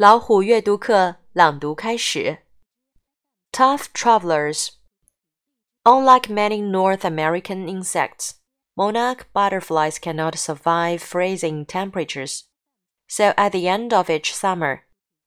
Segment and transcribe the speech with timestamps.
[0.00, 2.40] 老虎阅读课朗读开始。
[3.50, 4.72] Tough travelers.
[5.84, 8.34] Unlike many North American insects,
[8.76, 12.42] monarch butterflies cannot survive freezing temperatures.
[13.08, 14.80] So at the end of each summer,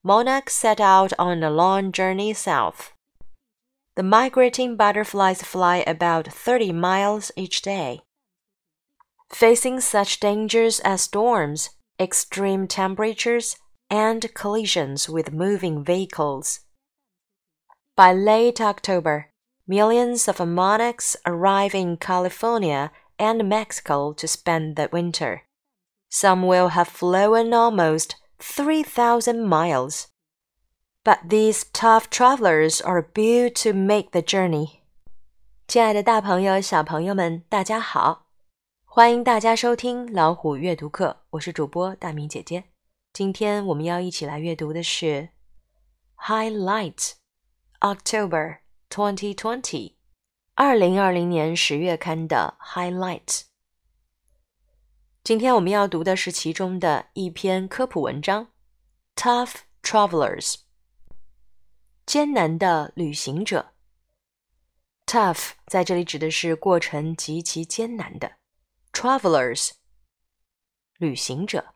[0.04, 2.93] monarchs set out on a long journey south.
[3.95, 8.02] The migrating butterflies fly about 30 miles each day.
[9.31, 13.57] Facing such dangers as storms, extreme temperatures,
[13.89, 16.62] and collisions with moving vehicles.
[17.95, 19.31] By late October,
[19.67, 25.41] millions of monarchs arrive in California and Mexico to spend the winter.
[26.09, 30.08] Some will have flown almost 3,000 miles.
[31.03, 34.80] But these tough travelers are built to make the journey.
[35.67, 38.27] 亲爱的大朋友、小朋友们，大家好！
[38.85, 42.63] 欢迎大家收听老虎阅读课，我是主播大明姐姐。
[43.14, 45.28] 今天我们要一起来阅读的是
[46.27, 47.12] 《Highlight
[47.78, 48.58] October
[48.91, 49.36] 2020》
[50.55, 53.24] 二零二零年十月刊的《Highlight》。
[55.22, 58.48] 今天我们要读的是其中的一篇科普文章，
[59.46, 60.55] 《Tough Travelers》
[62.05, 63.74] 艰难的旅行者。
[65.06, 68.39] Tough 在这里指的是过程极其艰难的
[68.92, 69.70] ，Travelers
[70.98, 71.73] 旅行者。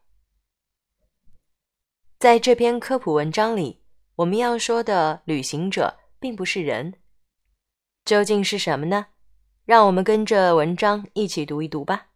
[2.18, 3.80] 在这篇科普文章里，
[4.16, 6.94] 我们要说的旅行者并不是人，
[8.04, 9.06] 究竟是什么呢？
[9.64, 12.08] 让我们跟着文章一起读一读吧。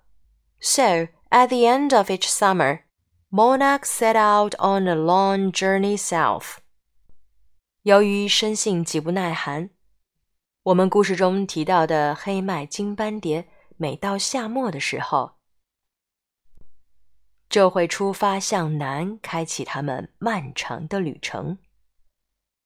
[0.61, 2.83] So at the end of each summer,
[3.31, 6.59] monarch set out on a long journey south.
[7.83, 9.71] 由于生性极不耐寒，
[10.65, 13.49] 我们故事中提到的黑麦金斑蝶，
[13.79, 15.39] 每到夏末的时候，
[17.49, 21.59] 就会出发向南，开启他们漫长的旅程。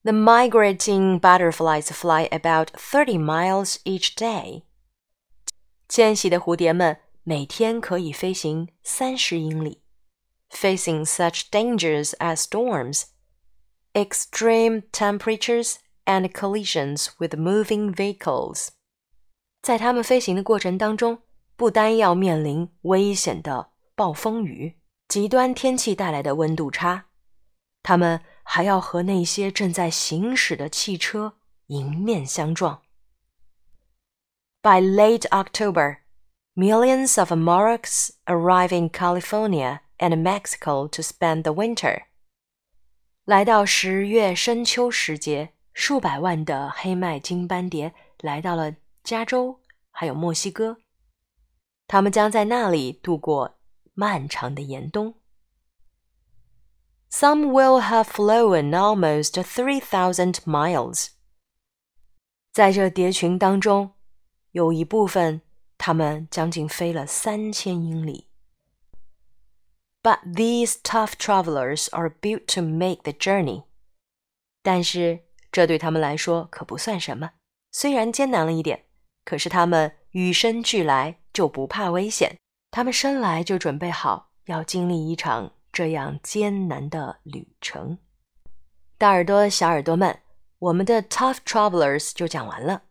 [0.04, 4.64] The migrating butterflies fly about thirty miles each day.
[5.88, 9.82] 迁徙的蝴蝶们每天可以飞行三十英里。
[10.52, 13.04] Facing such dangers as storms,
[13.94, 15.76] extreme temperatures,
[16.06, 18.70] and collisions with moving vehicles.
[19.62, 21.20] 在它们飞行的过程当中，
[21.56, 27.06] 不单要面临危险的暴风雨、极端天气带来的温度差，
[27.84, 31.35] 它们 还要和那些正在行驶的汽车
[31.67, 32.83] 迎面相撞。
[34.63, 35.99] By late October,
[36.55, 42.05] millions of monarchs arrive in California and Mexico to spend the winter.
[43.25, 49.61] 来到十月深秋时节，数百万的黑麦金斑蝶来到了加州，
[49.91, 50.79] 还有墨西哥，
[51.87, 53.59] 他们将在那里度过
[53.95, 55.15] 漫长的严冬。
[57.14, 61.10] some will have flown almost three thousand miles。
[62.52, 63.92] 在这蝶群当中，
[64.52, 65.42] 有一部分
[65.78, 68.28] 它们将近飞了三千英里。
[70.02, 73.64] But these tough travelers are built to make the journey。
[74.62, 77.32] 但是这对他们来说可不算什么，
[77.72, 78.86] 虽然艰难了一点，
[79.26, 82.38] 可是他们与生俱来就不怕危险，
[82.72, 85.54] 他们生来就准备好要经历一场。
[85.75, 87.99] 这样艰难的旅程，
[88.97, 90.21] 大耳朵、小耳朵们，
[90.61, 92.85] 我们的 Tough Travelers 就讲完了。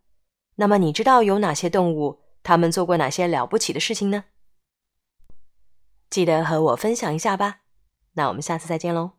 [0.56, 4.26] 那么，你知道有哪些动物它们做过哪些了不起的事情呢？
[6.10, 7.62] 记得和我分享一下吧。
[8.16, 9.14] 那我们下次再见喽。